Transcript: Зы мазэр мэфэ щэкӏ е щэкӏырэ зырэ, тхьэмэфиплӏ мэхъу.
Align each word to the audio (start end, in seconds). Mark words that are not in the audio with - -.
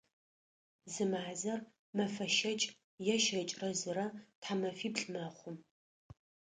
Зы 0.91 1.03
мазэр 1.11 1.59
мэфэ 1.95 2.25
щэкӏ 2.35 2.65
е 3.13 3.15
щэкӏырэ 3.23 3.69
зырэ, 3.79 4.05
тхьэмэфиплӏ 4.41 5.05
мэхъу. 5.11 5.53